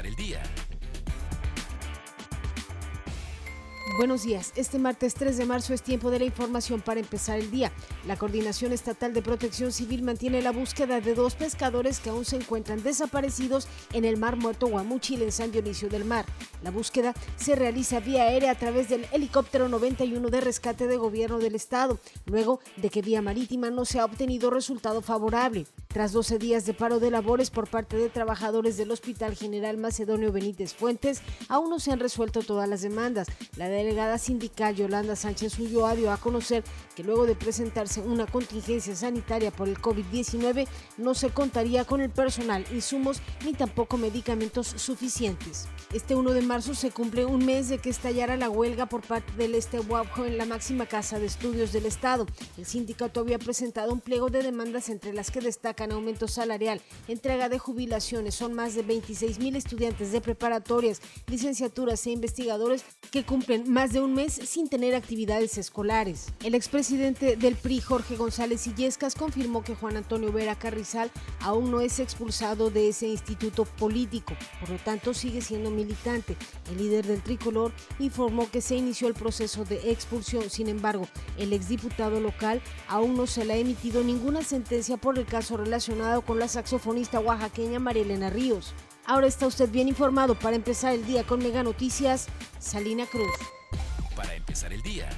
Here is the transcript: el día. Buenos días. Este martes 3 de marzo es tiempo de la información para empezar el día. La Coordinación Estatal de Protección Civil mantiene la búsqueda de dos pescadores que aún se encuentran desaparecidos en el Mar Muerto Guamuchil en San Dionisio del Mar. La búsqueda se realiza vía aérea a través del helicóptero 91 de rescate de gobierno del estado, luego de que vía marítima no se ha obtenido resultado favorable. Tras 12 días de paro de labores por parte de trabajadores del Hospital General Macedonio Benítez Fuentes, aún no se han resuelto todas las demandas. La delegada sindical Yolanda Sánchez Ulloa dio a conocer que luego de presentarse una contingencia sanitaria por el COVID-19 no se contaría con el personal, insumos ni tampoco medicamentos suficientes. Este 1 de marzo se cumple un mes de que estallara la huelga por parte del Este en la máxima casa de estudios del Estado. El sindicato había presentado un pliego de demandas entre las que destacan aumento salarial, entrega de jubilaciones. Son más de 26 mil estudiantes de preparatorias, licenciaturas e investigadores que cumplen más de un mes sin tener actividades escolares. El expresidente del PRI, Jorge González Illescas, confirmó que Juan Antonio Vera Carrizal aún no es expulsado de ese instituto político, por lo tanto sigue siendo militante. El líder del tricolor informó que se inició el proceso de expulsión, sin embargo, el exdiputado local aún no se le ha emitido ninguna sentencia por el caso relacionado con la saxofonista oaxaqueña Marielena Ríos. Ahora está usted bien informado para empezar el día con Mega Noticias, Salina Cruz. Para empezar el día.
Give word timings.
el 0.00 0.16
día. 0.16 0.42
Buenos 3.98 4.22
días. 4.22 4.54
Este 4.56 4.78
martes 4.78 5.12
3 5.14 5.36
de 5.36 5.44
marzo 5.44 5.74
es 5.74 5.82
tiempo 5.82 6.10
de 6.10 6.18
la 6.18 6.24
información 6.24 6.80
para 6.80 6.98
empezar 6.98 7.38
el 7.38 7.50
día. 7.50 7.70
La 8.06 8.16
Coordinación 8.16 8.72
Estatal 8.72 9.12
de 9.12 9.20
Protección 9.20 9.70
Civil 9.70 10.02
mantiene 10.02 10.40
la 10.40 10.50
búsqueda 10.50 11.02
de 11.02 11.14
dos 11.14 11.34
pescadores 11.34 12.00
que 12.00 12.08
aún 12.08 12.24
se 12.24 12.36
encuentran 12.36 12.82
desaparecidos 12.82 13.68
en 13.92 14.06
el 14.06 14.16
Mar 14.16 14.36
Muerto 14.36 14.66
Guamuchil 14.66 15.20
en 15.20 15.30
San 15.30 15.52
Dionisio 15.52 15.90
del 15.90 16.06
Mar. 16.06 16.24
La 16.62 16.70
búsqueda 16.70 17.12
se 17.36 17.54
realiza 17.54 18.00
vía 18.00 18.22
aérea 18.22 18.52
a 18.52 18.58
través 18.58 18.88
del 18.88 19.06
helicóptero 19.12 19.68
91 19.68 20.30
de 20.30 20.40
rescate 20.40 20.86
de 20.86 20.96
gobierno 20.96 21.38
del 21.38 21.54
estado, 21.54 22.00
luego 22.24 22.60
de 22.76 22.88
que 22.88 23.02
vía 23.02 23.20
marítima 23.20 23.68
no 23.70 23.84
se 23.84 24.00
ha 24.00 24.06
obtenido 24.06 24.48
resultado 24.48 25.02
favorable. 25.02 25.66
Tras 25.92 26.12
12 26.12 26.38
días 26.38 26.64
de 26.64 26.72
paro 26.72 27.00
de 27.00 27.10
labores 27.10 27.50
por 27.50 27.68
parte 27.68 27.98
de 27.98 28.08
trabajadores 28.08 28.78
del 28.78 28.90
Hospital 28.90 29.36
General 29.36 29.76
Macedonio 29.76 30.32
Benítez 30.32 30.72
Fuentes, 30.72 31.20
aún 31.48 31.68
no 31.68 31.78
se 31.80 31.92
han 31.92 32.00
resuelto 32.00 32.40
todas 32.40 32.66
las 32.66 32.80
demandas. 32.80 33.28
La 33.56 33.68
delegada 33.68 34.16
sindical 34.16 34.74
Yolanda 34.74 35.16
Sánchez 35.16 35.58
Ulloa 35.58 35.94
dio 35.94 36.10
a 36.10 36.16
conocer 36.16 36.64
que 36.96 37.04
luego 37.04 37.26
de 37.26 37.34
presentarse 37.34 38.00
una 38.00 38.24
contingencia 38.26 38.96
sanitaria 38.96 39.50
por 39.50 39.68
el 39.68 39.76
COVID-19 39.76 40.66
no 40.96 41.12
se 41.12 41.28
contaría 41.28 41.84
con 41.84 42.00
el 42.00 42.08
personal, 42.08 42.64
insumos 42.72 43.20
ni 43.44 43.52
tampoco 43.52 43.98
medicamentos 43.98 44.68
suficientes. 44.68 45.68
Este 45.92 46.14
1 46.14 46.32
de 46.32 46.40
marzo 46.40 46.74
se 46.74 46.90
cumple 46.90 47.26
un 47.26 47.44
mes 47.44 47.68
de 47.68 47.76
que 47.76 47.90
estallara 47.90 48.38
la 48.38 48.48
huelga 48.48 48.86
por 48.86 49.02
parte 49.02 49.30
del 49.36 49.54
Este 49.54 49.78
en 50.16 50.38
la 50.38 50.46
máxima 50.46 50.86
casa 50.86 51.18
de 51.18 51.26
estudios 51.26 51.70
del 51.70 51.84
Estado. 51.84 52.26
El 52.56 52.64
sindicato 52.64 53.20
había 53.20 53.38
presentado 53.38 53.92
un 53.92 54.00
pliego 54.00 54.30
de 54.30 54.42
demandas 54.42 54.88
entre 54.88 55.12
las 55.12 55.30
que 55.30 55.42
destacan 55.82 55.92
aumento 55.92 56.28
salarial, 56.28 56.80
entrega 57.08 57.48
de 57.48 57.58
jubilaciones. 57.58 58.34
Son 58.34 58.54
más 58.54 58.74
de 58.74 58.82
26 58.82 59.38
mil 59.38 59.56
estudiantes 59.56 60.12
de 60.12 60.20
preparatorias, 60.20 61.00
licenciaturas 61.26 62.06
e 62.06 62.10
investigadores 62.10 62.84
que 63.10 63.24
cumplen 63.24 63.70
más 63.70 63.92
de 63.92 64.00
un 64.00 64.14
mes 64.14 64.32
sin 64.32 64.68
tener 64.68 64.94
actividades 64.94 65.58
escolares. 65.58 66.32
El 66.44 66.54
expresidente 66.54 67.36
del 67.36 67.56
PRI, 67.56 67.80
Jorge 67.80 68.16
González 68.16 68.66
Illescas, 68.66 69.14
confirmó 69.14 69.62
que 69.62 69.74
Juan 69.74 69.96
Antonio 69.96 70.32
Vera 70.32 70.58
Carrizal 70.58 71.10
aún 71.40 71.70
no 71.70 71.80
es 71.80 71.98
expulsado 71.98 72.70
de 72.70 72.88
ese 72.88 73.08
instituto 73.08 73.64
político, 73.64 74.34
por 74.60 74.70
lo 74.70 74.78
tanto 74.78 75.14
sigue 75.14 75.40
siendo 75.40 75.70
militante. 75.70 76.36
El 76.70 76.78
líder 76.78 77.06
del 77.06 77.22
tricolor 77.22 77.72
informó 77.98 78.50
que 78.50 78.60
se 78.60 78.76
inició 78.76 79.08
el 79.08 79.14
proceso 79.14 79.64
de 79.64 79.90
expulsión, 79.90 80.48
sin 80.48 80.68
embargo, 80.68 81.06
el 81.38 81.52
exdiputado 81.52 82.20
local 82.20 82.60
aún 82.88 83.16
no 83.16 83.26
se 83.26 83.44
le 83.44 83.54
ha 83.54 83.56
emitido 83.56 84.02
ninguna 84.04 84.42
sentencia 84.42 84.96
por 84.96 85.18
el 85.18 85.26
caso 85.26 85.56
relacionado 85.56 85.71
con 86.26 86.38
la 86.38 86.48
saxofonista 86.48 87.18
oaxaqueña 87.18 87.78
Marielena 87.78 88.28
Ríos. 88.28 88.74
Ahora 89.06 89.26
está 89.26 89.46
usted 89.46 89.70
bien 89.70 89.88
informado 89.88 90.34
para 90.34 90.54
empezar 90.54 90.92
el 90.92 91.06
día 91.06 91.24
con 91.24 91.38
Mega 91.38 91.62
Noticias, 91.62 92.28
Salina 92.58 93.06
Cruz. 93.06 93.32
Para 94.14 94.34
empezar 94.34 94.70
el 94.74 94.82
día. 94.82 95.08